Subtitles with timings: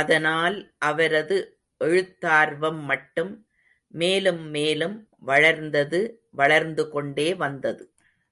[0.00, 0.56] அதனால்
[0.78, 1.36] அவரது
[1.84, 3.32] எழுத்தார்வம் மட்டும்
[3.94, 4.96] மேலும் மேலும்
[5.20, 6.00] வளர்ந்தது
[6.32, 7.84] வளர்ந்து கொண்டே வந்தது.